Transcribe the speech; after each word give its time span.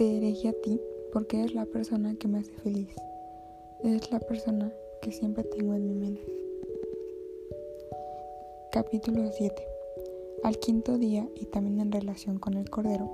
Te 0.00 0.16
elegí 0.16 0.48
a 0.48 0.54
ti 0.54 0.80
porque 1.12 1.40
eres 1.40 1.54
la 1.54 1.66
persona 1.66 2.14
que 2.14 2.26
me 2.26 2.38
hace 2.38 2.52
feliz. 2.52 2.88
Eres 3.84 4.10
la 4.10 4.18
persona 4.18 4.72
que 5.02 5.12
siempre 5.12 5.44
tengo 5.44 5.74
en 5.74 5.86
mi 5.86 5.92
mente. 5.92 6.26
Capítulo 8.72 9.30
7. 9.30 9.62
Al 10.42 10.58
quinto 10.58 10.96
día 10.96 11.28
y 11.34 11.44
también 11.44 11.80
en 11.80 11.92
relación 11.92 12.38
con 12.38 12.54
el 12.54 12.70
cordero, 12.70 13.10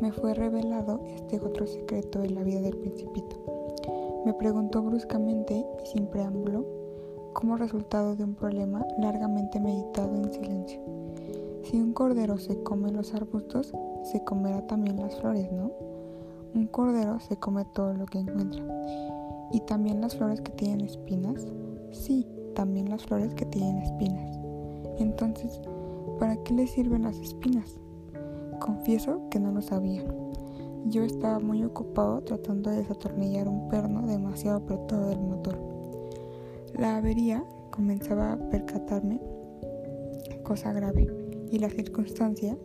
me 0.00 0.10
fue 0.10 0.34
revelado 0.34 1.00
este 1.14 1.38
otro 1.38 1.68
secreto 1.68 2.18
de 2.18 2.30
la 2.30 2.42
vida 2.42 2.60
del 2.60 2.76
principito. 2.76 3.36
Me 4.26 4.34
preguntó 4.34 4.82
bruscamente 4.82 5.64
y 5.84 5.86
sin 5.86 6.08
preámbulo, 6.08 6.66
como 7.34 7.56
resultado 7.56 8.16
de 8.16 8.24
un 8.24 8.34
problema 8.34 8.84
largamente 8.98 9.60
meditado 9.60 10.12
en 10.16 10.32
silencio. 10.32 10.80
Si 11.62 11.76
un 11.76 11.92
cordero 11.92 12.36
se 12.38 12.60
come 12.64 12.90
los 12.90 13.14
arbustos, 13.14 13.72
se 14.10 14.24
comerá 14.24 14.66
también 14.66 14.96
las 14.96 15.14
flores, 15.20 15.52
¿no? 15.52 15.89
Un 16.54 16.66
cordero 16.66 17.20
se 17.20 17.36
come 17.36 17.64
todo 17.64 17.94
lo 17.94 18.06
que 18.06 18.18
encuentra. 18.18 18.62
¿Y 19.52 19.60
también 19.60 20.00
las 20.00 20.16
flores 20.16 20.40
que 20.40 20.52
tienen 20.52 20.80
espinas? 20.82 21.46
Sí, 21.92 22.26
también 22.54 22.90
las 22.90 23.04
flores 23.04 23.34
que 23.34 23.46
tienen 23.46 23.78
espinas. 23.78 24.38
Entonces, 24.98 25.60
¿para 26.18 26.36
qué 26.42 26.54
le 26.54 26.66
sirven 26.66 27.02
las 27.02 27.18
espinas? 27.18 27.78
Confieso 28.60 29.22
que 29.30 29.40
no 29.40 29.52
lo 29.52 29.62
sabía. 29.62 30.04
Yo 30.86 31.04
estaba 31.04 31.38
muy 31.38 31.64
ocupado 31.64 32.22
tratando 32.22 32.70
de 32.70 32.78
desatornillar 32.78 33.48
un 33.48 33.68
perno 33.68 34.06
demasiado 34.06 34.58
apretado 34.58 35.08
del 35.08 35.20
motor. 35.20 35.58
La 36.78 36.96
avería 36.96 37.44
comenzaba 37.70 38.32
a 38.32 38.38
percatarme 38.50 39.20
cosa 40.50 40.72
grave 40.72 41.06
y 41.50 41.58
la 41.60 41.70
circunstancia 41.70 42.56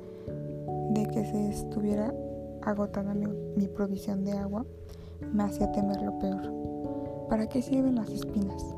de 0.89 1.05
que 1.08 1.23
se 1.23 1.49
estuviera 1.49 2.11
agotando 2.66 3.13
mi, 3.55 3.67
provisión 3.67 4.23
de 4.23 4.33
agua 4.33 4.66
me 5.31 5.44
hacía 5.44 5.71
temer 5.71 6.02
lo 6.02 6.17
peor. 6.19 7.27
¿Para 7.30 7.47
qué 7.47 7.61
sirven 7.61 7.95
las 7.95 8.09
espinas? 8.09 8.75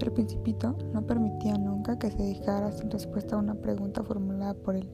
El 0.00 0.12
principito 0.12 0.76
no 0.92 1.02
permitía 1.02 1.56
nunca 1.58 1.98
que 1.98 2.10
se 2.10 2.22
dejara 2.22 2.72
sin 2.72 2.90
respuesta 2.90 3.36
a 3.36 3.38
una 3.38 3.54
pregunta 3.54 4.02
formulada 4.02 4.54
por 4.54 4.76
él. 4.76 4.88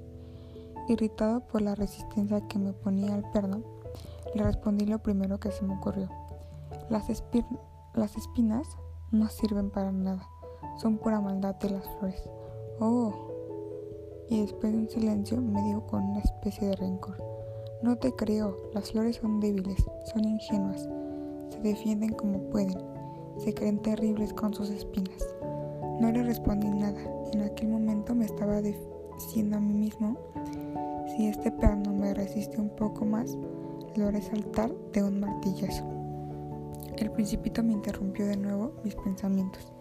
Irritado 0.88 1.40
por 1.46 1.62
la 1.62 1.74
resistencia 1.74 2.46
que 2.48 2.58
me 2.58 2.72
ponía 2.72 3.14
al 3.14 3.30
perno, 3.30 3.62
le 4.34 4.42
respondí 4.42 4.86
lo 4.86 4.98
primero 4.98 5.38
que 5.38 5.50
se 5.50 5.64
me 5.64 5.76
ocurrió. 5.76 6.08
Las, 6.90 7.06
las 7.94 8.16
espinas 8.16 8.68
no 9.10 9.28
sirven 9.28 9.70
para 9.70 9.92
nada, 9.92 10.26
son 10.78 10.98
pura 10.98 11.20
maldad 11.20 11.54
de 11.56 11.70
las 11.70 11.88
flores. 11.98 12.28
Oh. 12.80 13.12
Y 14.28 14.40
después 14.40 14.72
de 14.72 14.78
un 14.78 14.88
silencio 14.88 15.40
me 15.40 15.62
dijo 15.62 15.86
con 15.86 16.02
una 16.02 16.20
especie 16.20 16.68
de 16.68 16.76
rencor. 16.76 17.33
No 17.84 17.96
te 17.96 18.14
creo, 18.14 18.56
las 18.72 18.92
flores 18.92 19.16
son 19.16 19.40
débiles, 19.40 19.84
son 20.06 20.24
ingenuas, 20.24 20.88
se 21.50 21.60
defienden 21.60 22.14
como 22.14 22.38
pueden, 22.44 22.78
se 23.36 23.52
creen 23.52 23.78
terribles 23.78 24.32
con 24.32 24.54
sus 24.54 24.70
espinas. 24.70 25.22
No 26.00 26.10
le 26.10 26.22
respondí 26.22 26.70
nada, 26.70 26.98
en 27.34 27.42
aquel 27.42 27.68
momento 27.68 28.14
me 28.14 28.24
estaba 28.24 28.62
diciendo 28.62 29.58
a 29.58 29.60
mí 29.60 29.74
mismo, 29.74 30.16
si 31.14 31.26
este 31.26 31.52
perno 31.52 31.92
me 31.92 32.14
resiste 32.14 32.58
un 32.58 32.70
poco 32.70 33.04
más, 33.04 33.36
lo 33.96 34.06
haré 34.06 34.22
saltar 34.22 34.74
de 34.94 35.02
un 35.02 35.20
martillazo. 35.20 35.84
El 36.96 37.10
principito 37.10 37.62
me 37.62 37.74
interrumpió 37.74 38.26
de 38.26 38.38
nuevo 38.38 38.72
mis 38.82 38.94
pensamientos. 38.94 39.74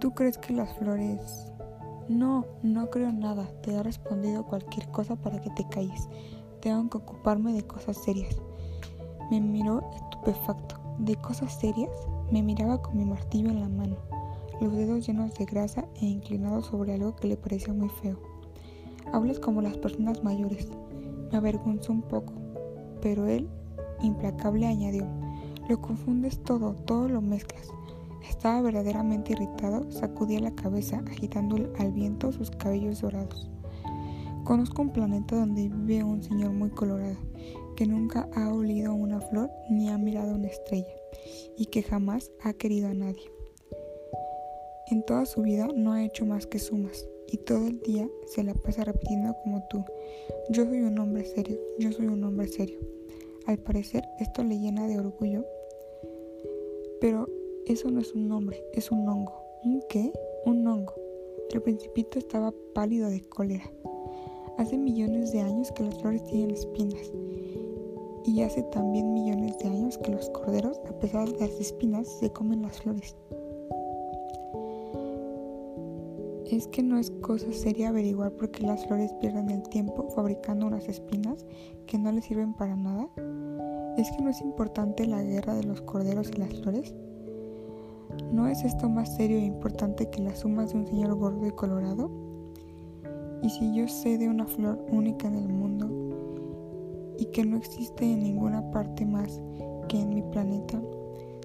¿Tú 0.00 0.12
crees 0.12 0.38
que 0.38 0.54
las 0.54 0.72
flores... 0.78 1.52
No, 2.08 2.46
no 2.62 2.88
creo 2.88 3.10
nada. 3.10 3.50
Te 3.62 3.74
he 3.74 3.82
respondido 3.82 4.46
cualquier 4.46 4.88
cosa 4.92 5.16
para 5.16 5.40
que 5.40 5.50
te 5.50 5.68
calles 5.68 6.08
tengo 6.66 6.90
que 6.90 6.96
ocuparme 6.96 7.52
de 7.52 7.64
cosas 7.64 7.96
serias. 7.96 8.42
Me 9.30 9.40
miró 9.40 9.88
estupefacto. 9.94 10.74
¿De 10.98 11.14
cosas 11.14 11.60
serias? 11.60 11.92
Me 12.32 12.42
miraba 12.42 12.82
con 12.82 12.96
mi 12.96 13.04
martillo 13.04 13.50
en 13.50 13.60
la 13.60 13.68
mano, 13.68 13.94
los 14.60 14.72
dedos 14.72 15.06
llenos 15.06 15.32
de 15.34 15.44
grasa 15.44 15.84
e 16.00 16.06
inclinados 16.06 16.66
sobre 16.66 16.94
algo 16.94 17.14
que 17.14 17.28
le 17.28 17.36
parecía 17.36 17.72
muy 17.72 17.88
feo. 17.88 18.18
Hablas 19.12 19.38
como 19.38 19.62
las 19.62 19.76
personas 19.76 20.24
mayores. 20.24 20.66
Me 21.30 21.38
avergonzó 21.38 21.92
un 21.92 22.02
poco, 22.02 22.32
pero 23.00 23.26
él, 23.26 23.48
implacable, 24.02 24.66
añadió, 24.66 25.06
lo 25.68 25.80
confundes 25.80 26.42
todo, 26.42 26.74
todo 26.74 27.08
lo 27.08 27.20
mezclas. 27.20 27.68
Estaba 28.28 28.60
verdaderamente 28.60 29.34
irritado, 29.34 29.88
sacudía 29.92 30.40
la 30.40 30.56
cabeza, 30.56 31.04
agitando 31.06 31.72
al 31.78 31.92
viento 31.92 32.32
sus 32.32 32.50
cabellos 32.50 33.02
dorados. 33.02 33.48
Conozco 34.46 34.82
un 34.82 34.92
planeta 34.92 35.34
donde 35.34 35.68
vive 35.68 36.04
un 36.04 36.22
señor 36.22 36.52
muy 36.52 36.70
colorado, 36.70 37.16
que 37.74 37.84
nunca 37.84 38.28
ha 38.32 38.54
olido 38.54 38.94
una 38.94 39.20
flor 39.20 39.50
ni 39.68 39.88
ha 39.88 39.98
mirado 39.98 40.36
una 40.36 40.46
estrella, 40.46 40.94
y 41.56 41.66
que 41.66 41.82
jamás 41.82 42.30
ha 42.44 42.52
querido 42.52 42.86
a 42.86 42.94
nadie. 42.94 43.28
En 44.86 45.04
toda 45.04 45.26
su 45.26 45.42
vida 45.42 45.66
no 45.74 45.94
ha 45.94 46.04
hecho 46.04 46.24
más 46.26 46.46
que 46.46 46.60
sumas, 46.60 47.08
y 47.26 47.38
todo 47.38 47.66
el 47.66 47.80
día 47.80 48.08
se 48.26 48.44
la 48.44 48.54
pasa 48.54 48.84
repitiendo 48.84 49.34
como 49.42 49.64
tú, 49.68 49.84
yo 50.50 50.64
soy 50.64 50.80
un 50.82 50.96
hombre 51.00 51.24
serio, 51.24 51.58
yo 51.80 51.90
soy 51.90 52.06
un 52.06 52.22
hombre 52.22 52.46
serio. 52.46 52.78
Al 53.46 53.58
parecer 53.58 54.04
esto 54.20 54.44
le 54.44 54.60
llena 54.60 54.86
de 54.86 55.00
orgullo, 55.00 55.44
pero 57.00 57.28
eso 57.66 57.90
no 57.90 58.00
es 58.00 58.14
un 58.14 58.30
hombre, 58.30 58.62
es 58.74 58.92
un 58.92 59.08
hongo. 59.08 59.42
¿Un 59.64 59.82
qué? 59.88 60.12
Un 60.44 60.64
hongo. 60.68 60.94
El 61.50 61.62
principito 61.62 62.20
estaba 62.20 62.54
pálido 62.74 63.10
de 63.10 63.22
cólera. 63.22 63.72
Hace 64.58 64.78
millones 64.78 65.32
de 65.32 65.40
años 65.40 65.70
que 65.72 65.82
las 65.82 65.98
flores 65.98 66.24
tienen 66.24 66.52
espinas. 66.52 67.12
Y 68.24 68.40
hace 68.42 68.62
también 68.64 69.12
millones 69.12 69.58
de 69.58 69.68
años 69.68 69.98
que 69.98 70.10
los 70.10 70.30
corderos, 70.30 70.80
a 70.88 70.98
pesar 70.98 71.28
de 71.28 71.38
las 71.38 71.60
espinas, 71.60 72.08
se 72.08 72.32
comen 72.32 72.62
las 72.62 72.80
flores. 72.80 73.14
Es 76.50 76.66
que 76.68 76.82
no 76.82 76.98
es 76.98 77.10
cosa 77.20 77.52
seria 77.52 77.90
averiguar 77.90 78.32
por 78.32 78.50
qué 78.50 78.62
las 78.66 78.86
flores 78.86 79.12
pierden 79.20 79.50
el 79.50 79.62
tiempo 79.64 80.08
fabricando 80.14 80.66
unas 80.66 80.88
espinas 80.88 81.44
que 81.86 81.98
no 81.98 82.10
les 82.12 82.24
sirven 82.24 82.54
para 82.54 82.76
nada. 82.76 83.08
¿Es 83.98 84.10
que 84.10 84.22
no 84.22 84.30
es 84.30 84.40
importante 84.40 85.06
la 85.06 85.22
guerra 85.22 85.54
de 85.54 85.64
los 85.64 85.82
corderos 85.82 86.30
y 86.30 86.38
las 86.38 86.54
flores? 86.60 86.94
¿No 88.32 88.48
es 88.48 88.64
esto 88.64 88.88
más 88.88 89.14
serio 89.16 89.36
e 89.36 89.44
importante 89.44 90.08
que 90.08 90.22
las 90.22 90.38
sumas 90.38 90.72
de 90.72 90.78
un 90.78 90.86
señor 90.86 91.14
gordo 91.14 91.46
y 91.46 91.50
colorado? 91.50 92.25
Y 93.42 93.50
si 93.50 93.74
yo 93.74 93.86
sé 93.88 94.18
de 94.18 94.28
una 94.28 94.46
flor 94.46 94.84
única 94.90 95.28
en 95.28 95.36
el 95.36 95.48
mundo 95.48 95.88
y 97.18 97.26
que 97.26 97.44
no 97.44 97.56
existe 97.56 98.04
en 98.04 98.22
ninguna 98.22 98.70
parte 98.70 99.04
más 99.04 99.40
que 99.88 100.00
en 100.00 100.14
mi 100.14 100.22
planeta, 100.22 100.80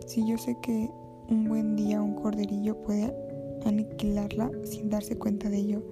si 0.06 0.28
yo 0.28 0.38
sé 0.38 0.57
que 0.62 0.90
un 1.29 1.47
buen 1.47 1.75
día 1.75 2.02
un 2.02 2.16
corderillo 2.16 2.75
puede 2.81 3.16
aniquilarla 3.66 4.52
sin 4.63 4.90
darse 4.90 5.18
cuenta 5.18 5.50
de 5.50 5.57
ello, 5.57 5.84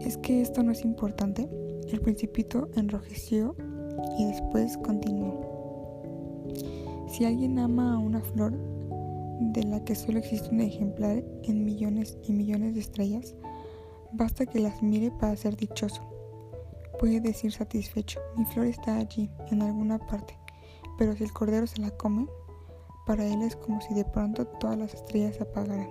¿es 0.00 0.16
que 0.18 0.40
esto 0.40 0.62
no 0.62 0.72
es 0.72 0.84
importante? 0.84 1.48
El 1.90 2.00
principito 2.00 2.68
enrojeció 2.76 3.56
y 4.18 4.24
después 4.26 4.76
continuó. 4.78 5.40
Si 7.08 7.24
alguien 7.24 7.58
ama 7.58 7.94
a 7.94 7.98
una 7.98 8.20
flor 8.20 8.52
de 9.40 9.64
la 9.64 9.82
que 9.84 9.94
solo 9.94 10.18
existe 10.18 10.50
un 10.50 10.60
ejemplar 10.60 11.24
en 11.44 11.64
millones 11.64 12.18
y 12.26 12.32
millones 12.32 12.74
de 12.74 12.80
estrellas, 12.80 13.34
Basta 14.12 14.46
que 14.46 14.58
las 14.58 14.82
mire 14.82 15.10
para 15.10 15.36
ser 15.36 15.54
dichoso. 15.56 16.00
Puede 16.98 17.20
decir 17.20 17.52
satisfecho, 17.52 18.20
mi 18.36 18.44
flor 18.46 18.66
está 18.66 18.96
allí, 18.96 19.30
en 19.50 19.62
alguna 19.62 19.98
parte, 19.98 20.36
pero 20.96 21.14
si 21.14 21.24
el 21.24 21.32
cordero 21.32 21.66
se 21.66 21.80
la 21.80 21.90
come, 21.90 22.26
para 23.06 23.26
él 23.26 23.42
es 23.42 23.54
como 23.54 23.80
si 23.82 23.94
de 23.94 24.04
pronto 24.04 24.46
todas 24.46 24.78
las 24.78 24.94
estrellas 24.94 25.36
se 25.36 25.42
apagaran. 25.42 25.90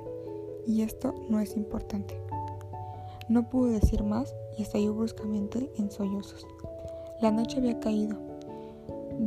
Y 0.65 0.81
esto 0.81 1.13
no 1.29 1.39
es 1.39 1.55
importante. 1.55 2.19
No 3.29 3.47
pudo 3.49 3.67
decir 3.67 4.03
más 4.03 4.35
y 4.57 4.63
estalló 4.63 4.95
bruscamente 4.95 5.71
en 5.77 5.91
sollozos. 5.91 6.45
La 7.21 7.31
noche 7.31 7.59
había 7.59 7.79
caído. 7.79 8.17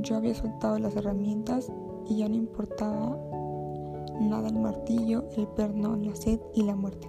Yo 0.03 0.17
había 0.17 0.35
soltado 0.35 0.79
las 0.79 0.97
herramientas 0.97 1.70
y 2.09 2.19
ya 2.19 2.29
no 2.29 2.35
importaba 2.35 3.17
nada 4.20 4.49
el 4.49 4.59
martillo, 4.59 5.25
el 5.37 5.47
perno, 5.49 5.97
la 5.97 6.14
sed 6.14 6.41
y 6.55 6.62
la 6.62 6.76
muerte. 6.76 7.09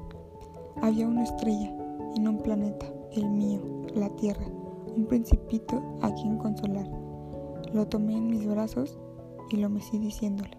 Había 0.82 1.08
una 1.08 1.24
estrella 1.24 1.76
en 2.16 2.28
un 2.28 2.38
planeta, 2.40 2.86
el 3.12 3.30
mío, 3.30 3.62
la 3.94 4.10
Tierra, 4.16 4.46
un 4.96 5.06
principito 5.06 5.82
a 6.02 6.14
quien 6.14 6.38
consolar. 6.38 6.88
Lo 7.74 7.88
tomé 7.88 8.18
en 8.18 8.28
mis 8.28 8.46
brazos 8.46 8.98
y 9.50 9.58
lo 9.58 9.70
mecí 9.70 9.98
diciéndole, 9.98 10.58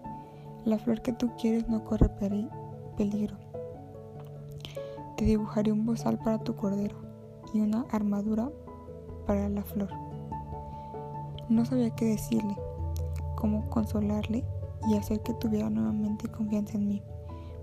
la 0.65 0.77
flor 0.77 1.01
que 1.01 1.13
tú 1.13 1.31
quieres 1.39 1.67
no 1.67 1.83
corre 1.83 2.09
peligro. 2.97 3.37
Te 5.17 5.25
dibujaré 5.25 5.71
un 5.71 5.85
bozal 5.85 6.17
para 6.19 6.39
tu 6.39 6.55
cordero 6.55 6.97
y 7.53 7.59
una 7.59 7.85
armadura 7.91 8.49
para 9.27 9.49
la 9.49 9.63
flor. 9.63 9.89
No 11.49 11.65
sabía 11.65 11.91
qué 11.91 12.05
decirle, 12.05 12.55
cómo 13.35 13.69
consolarle 13.69 14.43
y 14.89 14.95
hacer 14.95 15.21
que 15.21 15.33
tuviera 15.33 15.69
nuevamente 15.69 16.29
confianza 16.29 16.77
en 16.77 16.87
mí. 16.87 17.03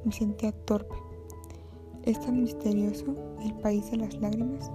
Me 0.04 0.12
sentía 0.12 0.52
torpe. 0.52 0.94
¿Es 2.05 2.19
tan 2.19 2.41
misterioso 2.41 3.14
el 3.44 3.52
país 3.55 3.91
de 3.91 3.99
las 3.99 4.14
lágrimas? 4.20 4.70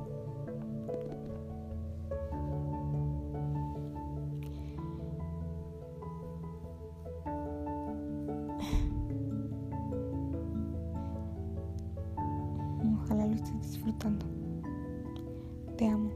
Ojalá 13.03 13.25
lo 13.27 13.33
estés 13.33 13.61
disfrutando. 13.61 14.25
Te 15.77 15.87
amo. 15.87 16.14